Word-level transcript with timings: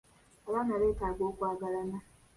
Abaana 0.47 0.73
beetaaga 0.81 1.21
okwagalana. 1.29 1.97